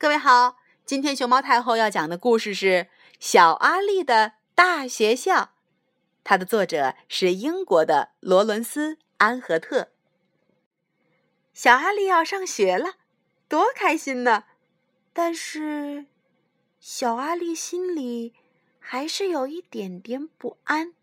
[0.00, 2.66] 各位好，今天熊猫太后要讲的故事是
[3.18, 5.34] 《小阿力的大学校》，
[6.22, 9.88] 它的作者是英国的罗伦斯·安和特。
[11.52, 12.92] 小阿力要上学了，
[13.48, 14.44] 多开心呢！
[15.12, 16.06] 但是，
[16.78, 18.34] 小阿力心里
[18.78, 20.94] 还是有一点点不安。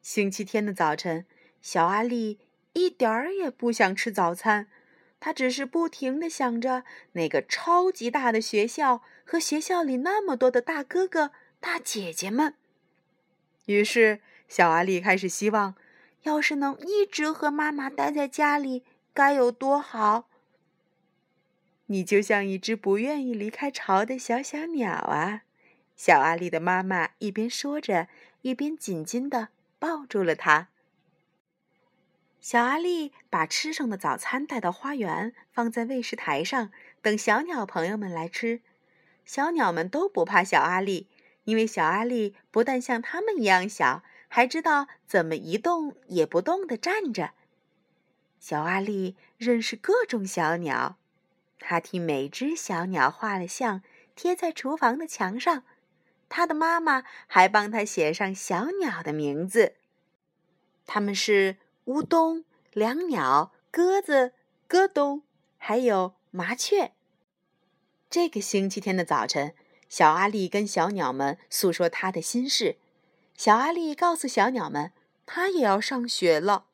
[0.00, 1.26] 星期天的早晨，
[1.60, 2.38] 小阿力
[2.74, 4.68] 一点儿也不想吃早餐。
[5.20, 12.54] 他只是不停的想着那个超级大的学校和学校里那么多的大哥哥、大姐姐们。
[13.66, 15.74] 于是，小阿力开始希望，
[16.22, 20.28] 要是能一直和妈妈待在家里，该有多好！
[21.86, 25.42] 你就像一只不愿意离开巢的小小鸟啊！
[25.96, 28.08] 小阿力的妈妈一边说着，
[28.42, 29.48] 一边紧紧的
[29.78, 30.68] 抱住了他。
[32.40, 36.70] 小阿力把吃剩的早餐带到花园，放在喂食台上，
[37.02, 38.60] 等小鸟朋友们来吃。
[39.24, 41.08] 小鸟们都不怕小阿力，
[41.44, 47.32] 因为小阿力不但像他们一样小，还知道怎么一动也不动地站着。
[48.38, 50.96] 小阿力认识各种小鸟，
[51.58, 53.82] 他替每只小鸟画了像，
[54.14, 55.64] 贴在厨房的墙上。
[56.28, 59.74] 他的妈妈还帮他写上小鸟的名字，
[60.86, 61.56] 他们是。
[61.88, 62.44] 乌冬、
[62.74, 64.34] 两鸟、鸽子、
[64.66, 65.22] 咯咚，
[65.56, 66.92] 还有麻雀。
[68.10, 69.54] 这个星期天的早晨，
[69.88, 72.76] 小阿力跟小鸟们诉说他的心事。
[73.34, 74.92] 小阿力告诉小鸟们，
[75.24, 76.66] 他也要上学了。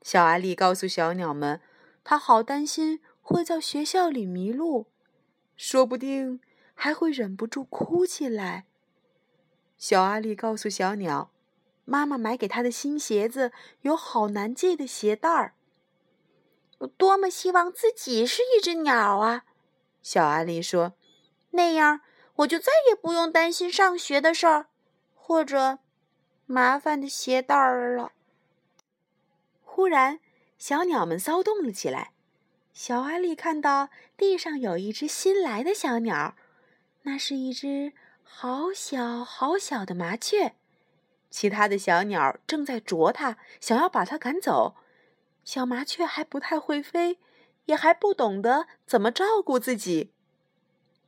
[0.00, 1.60] 小阿力告诉小鸟们，
[2.02, 4.86] 他好担心会在学校里迷路，
[5.54, 6.40] 说不定
[6.72, 8.64] 还会忍不住哭起来。
[9.76, 11.33] 小阿力告诉小鸟。
[11.84, 15.54] 妈妈买给他的新鞋子有好难系的鞋带儿。
[16.78, 19.44] 我多么希望自己是一只鸟啊！
[20.02, 20.94] 小阿力说
[21.52, 22.00] ：“那样
[22.36, 24.66] 我就再也不用担心上学的事儿，
[25.14, 25.78] 或者
[26.46, 28.12] 麻烦的鞋带儿了。”
[29.62, 30.20] 忽然，
[30.58, 32.12] 小鸟们骚动了起来。
[32.72, 36.34] 小阿力看到地上有一只新来的小鸟，
[37.02, 37.92] 那是一只
[38.22, 40.56] 好小好小的麻雀。
[41.34, 44.76] 其他的小鸟正在啄它，想要把它赶走。
[45.42, 47.18] 小麻雀还不太会飞，
[47.64, 50.12] 也还不懂得怎么照顾自己。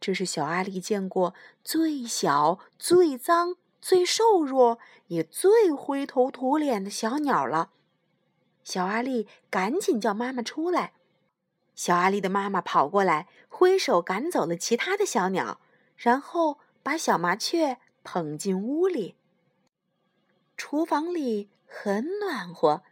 [0.01, 1.33] 这是小阿力见过
[1.63, 7.71] 最小、最脏、最瘦弱，也最灰头土脸的小鸟了。
[8.65, 10.95] 小阿力赶紧叫妈妈出来。
[11.77, 15.61] 小阿力的妈妈跑过来，挥手赶走了其他的小鸟，
[15.97, 19.15] 然后把小麻雀捧进屋里。
[20.57, 22.83] 厨房里很暖和，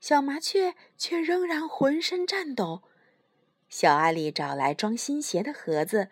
[0.00, 2.82] 小麻雀却仍然浑身颤抖。
[3.68, 6.10] 小阿力找来装新鞋的盒子，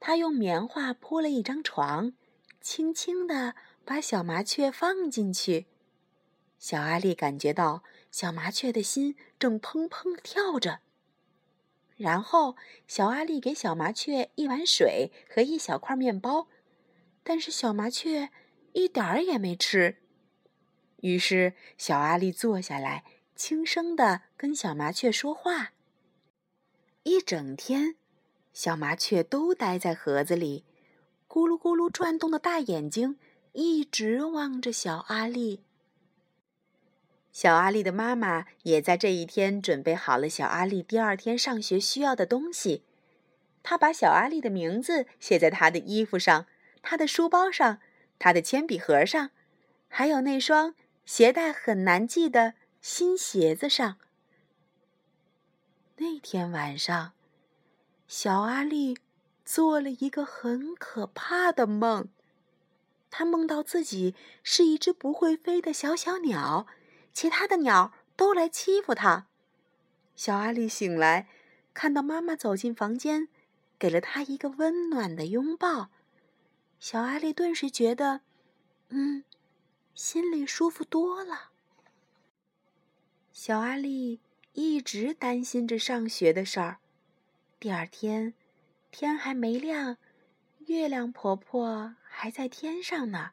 [0.00, 2.12] 他用棉花铺了一张床，
[2.60, 5.66] 轻轻地把小麻雀放进去。
[6.58, 10.80] 小阿力感觉到小麻雀的心正砰砰跳着。
[11.96, 12.56] 然后，
[12.88, 16.48] 小阿力给小麻雀一碗水和一小块面包，
[17.22, 18.30] 但是小麻雀
[18.72, 19.98] 一点儿也没吃。
[21.04, 23.04] 于是，小阿力坐下来，
[23.36, 25.72] 轻声地跟小麻雀说话。
[27.02, 27.96] 一整天，
[28.54, 30.64] 小麻雀都待在盒子里，
[31.28, 33.18] 咕噜咕噜转动的大眼睛
[33.52, 35.60] 一直望着小阿力。
[37.30, 42.82] 小阿力的妈妈也在这一天准备好了小阿力第二天上学需要的东西。
[43.62, 46.46] 她把小阿力的名字写在他的衣服上、
[46.80, 47.80] 他的书包上、
[48.18, 49.32] 他的铅笔盒上，
[49.88, 50.74] 还有那双。
[51.04, 53.96] 鞋带很难系的新鞋子上。
[55.96, 57.12] 那天晚上，
[58.08, 58.98] 小阿力
[59.44, 62.08] 做了一个很可怕的梦。
[63.10, 66.66] 他梦到自己是一只不会飞的小小鸟，
[67.12, 69.28] 其他的鸟都来欺负他。
[70.16, 71.28] 小阿力醒来，
[71.72, 73.28] 看到妈妈走进房间，
[73.78, 75.90] 给了他一个温暖的拥抱。
[76.80, 78.22] 小阿力顿时觉得，
[78.88, 79.22] 嗯。
[79.94, 81.50] 心里舒服多了。
[83.32, 84.20] 小阿力
[84.52, 86.78] 一直担心着上学的事儿。
[87.60, 88.34] 第二天，
[88.90, 89.96] 天还没亮，
[90.66, 93.30] 月亮婆婆还在天上呢，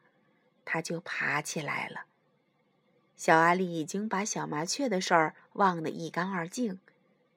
[0.64, 2.04] 她就爬起来了。
[3.16, 6.78] 小阿力已经把小麻雀的事儿忘得一干二净。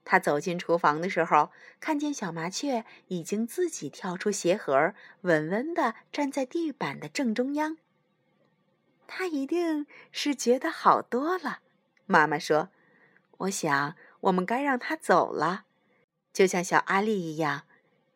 [0.04, 7.77] 他走进厨房的时候，看见小麻雀已经自己跳出鞋盒，稳稳地站在地板的正中央。
[9.07, 11.59] 他一定是觉得好多了，
[12.05, 12.69] 妈妈说
[13.39, 15.65] ：“我想我们该让他走了，
[16.33, 17.65] 就像小阿力一样，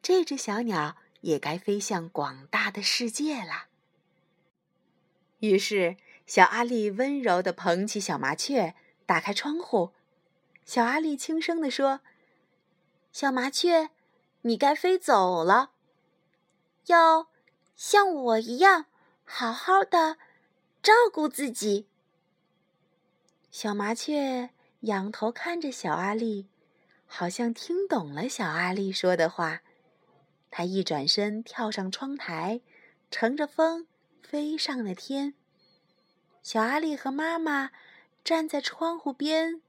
[0.02, 3.68] 这只小鸟也该飞向广大的世界了。
[5.40, 8.76] 于是，小阿力温柔地捧起小麻雀，
[9.06, 9.94] 打开窗户。
[10.66, 12.02] 小阿力轻声地说
[13.12, 13.90] ：“小麻雀，
[14.42, 15.72] 你该飞走了，
[16.86, 17.30] 要
[17.76, 18.86] 像我一样
[19.24, 20.18] 好好的
[20.82, 21.88] 照顾自己。”
[23.52, 26.48] 小麻雀仰头看着小阿力，
[27.06, 29.62] 好像听懂了小阿力说的话。
[30.52, 32.62] 它一转身，跳上窗台，
[33.12, 33.88] 乘着风
[34.24, 35.36] 飞上了天。
[36.42, 37.72] 小阿力和妈妈
[38.24, 39.62] 站在窗户边，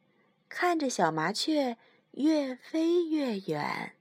[0.48, 1.76] 看着小麻雀
[2.12, 3.94] 越飞越远。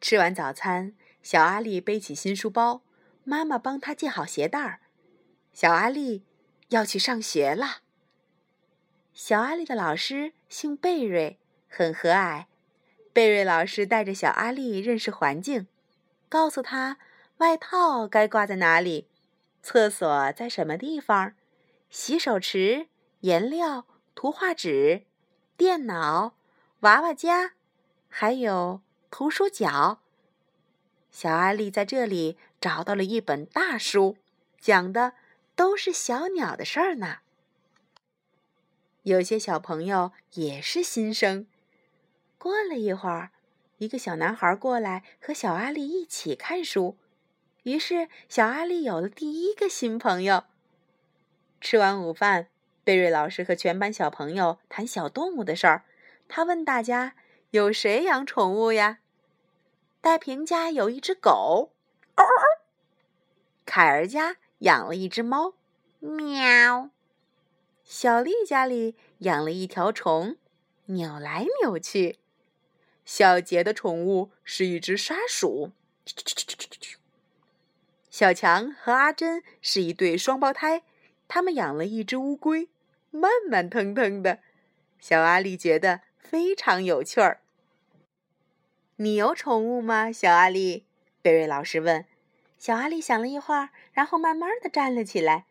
[0.00, 2.82] 吃完早餐，小阿力背起新书包，
[3.24, 4.81] 妈妈帮他系好鞋带儿。
[5.52, 6.24] 小阿力
[6.68, 7.78] 要去上学了。
[9.12, 11.38] 小阿力的老师姓贝瑞，
[11.68, 12.46] 很和蔼。
[13.12, 15.66] 贝瑞老师带着小阿力认识环境，
[16.30, 16.96] 告诉他
[17.36, 19.08] 外套该挂在哪里，
[19.62, 21.34] 厕所在什么地方，
[21.90, 22.88] 洗手池、
[23.20, 25.04] 颜料、图画纸、
[25.58, 26.36] 电脑、
[26.80, 27.52] 娃娃家，
[28.08, 30.00] 还有图书角。
[31.10, 34.16] 小阿力在这里找到了一本大书，
[34.58, 35.12] 讲的
[35.62, 37.18] 都是小鸟的事儿呢。
[39.02, 41.46] 有些小朋友也是新生。
[42.36, 43.30] 过了一会儿，
[43.78, 46.98] 一个小男孩过来和小阿力一起看书，
[47.62, 50.42] 于是小阿力有了第一个新朋友。
[51.60, 52.48] 吃完午饭，
[52.82, 55.84] 贝瑞老师和全班小朋友谈小动物的事儿。
[56.26, 57.14] 他问大家
[57.50, 58.98] ：“有谁养宠物呀？”
[60.02, 61.70] 戴平家有一只狗，
[63.64, 65.54] 凯儿家养了一只猫，
[65.98, 66.90] 喵。
[67.82, 70.36] 小丽家里养了一条虫，
[70.86, 72.18] 扭来扭去。
[73.04, 75.72] 小杰的宠物是一只沙鼠，
[78.08, 80.84] 小强和阿珍是一对双胞胎，
[81.26, 82.68] 他们养了一只乌龟，
[83.10, 84.38] 慢慢腾腾的。
[85.00, 87.40] 小阿力觉得非常有趣儿。
[88.94, 90.86] 你有宠物吗，小阿力？
[91.20, 92.04] 贝瑞老师问。
[92.62, 95.46] 小阿力想了一会儿，然后慢慢的站了起来。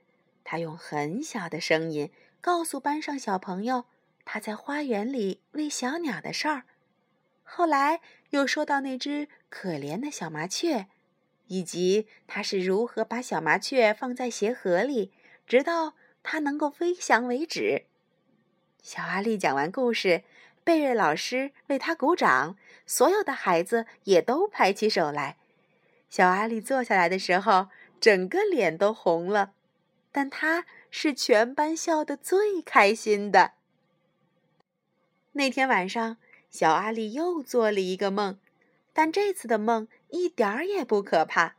[0.46, 2.10] 他用很小的声音
[2.40, 3.84] 告诉班上小朋友
[4.24, 6.64] 他在花园里喂小鸟的事儿。
[7.44, 8.00] 后来
[8.30, 10.88] 又说到那只可怜的小麻雀，
[11.48, 15.12] 以及他是如何把小麻雀放在鞋盒里，
[15.46, 17.88] 直到它能够飞翔为止。
[18.82, 20.24] 小阿力讲完故事，
[20.64, 22.56] 贝瑞老师为他鼓掌，
[22.86, 25.36] 所有的孩子也都拍起手来。
[26.12, 27.70] 小阿力坐下来的时候，
[28.02, 29.54] 整个脸都红了。
[30.12, 33.54] 但他是全班笑得最开心的。
[35.32, 36.18] 那天晚上，
[36.50, 38.38] 小阿力又做了一个梦，
[38.92, 41.56] 但这次的梦一点儿也不可怕。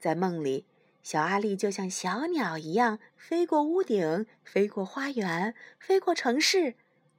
[0.00, 0.66] 在梦里，
[1.04, 6.74] 小阿力就像小鸟一样飞过屋顶，飞过花园，飞过城市，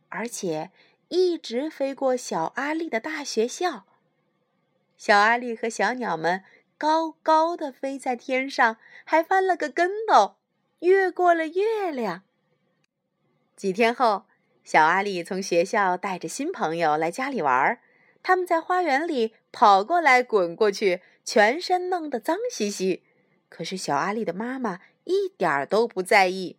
[0.09, 0.71] 而且
[1.07, 3.85] 一直飞过小阿力的大学校。
[4.99, 6.43] 小阿力和小鸟们
[6.77, 8.75] 高高的飞在天上，
[9.05, 10.35] 还翻了个跟斗。
[10.79, 12.23] 越过了月亮。
[13.55, 14.25] 几天后，
[14.61, 17.79] 小阿力从学校带着新朋友来家里玩儿。
[18.21, 23.03] 他们在花园里跑过来滚过去，全身弄得脏兮兮。
[23.47, 26.57] 可是小阿力的妈妈一点儿都不在意。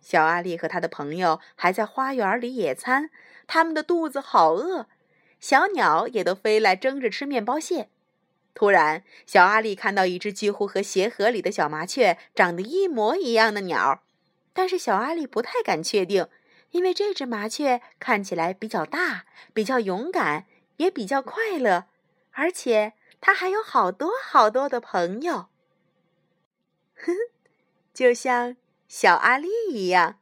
[0.00, 3.10] 小阿力和他的朋友还在花园里野餐，
[3.46, 4.86] 他们的肚子好饿。
[5.40, 7.88] 小鸟也都飞来争着吃面包屑。
[8.52, 14.02] 突然，小阿力看到一只几乎和鞋盒里的小麻雀长得一模一样的鸟，
[14.52, 16.28] 但是小阿力不太敢确定，
[16.72, 21.86] 因为这只麻雀看起来比较大、比较勇敢，也比较快乐，
[22.32, 25.46] 而且它还有好多好多的朋友。
[26.96, 27.14] 哼，
[27.94, 28.56] 就像
[28.88, 30.18] 小阿力一样。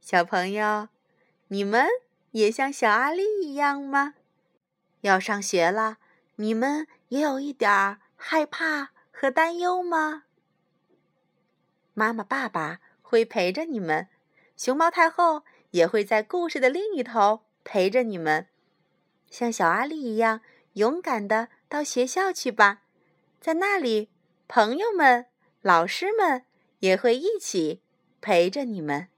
[0.00, 0.88] 小朋友，
[1.48, 1.86] 你们
[2.36, 4.12] 也像小阿力一样吗？
[5.00, 5.96] 要上学了。
[6.34, 10.24] 你们也有一点儿害怕和担忧吗？
[11.94, 14.08] 妈妈、爸爸会陪着你们，
[14.54, 18.48] 熊猫太后也会在故事的另一头陪着你们。
[19.30, 20.42] 像小阿力一样
[20.74, 22.82] 勇敢的到学校去吧，
[23.40, 24.10] 在那里，
[24.46, 25.24] 朋友们、
[25.62, 26.44] 老师们
[26.80, 27.80] 也会一起
[28.20, 29.08] 陪着你们。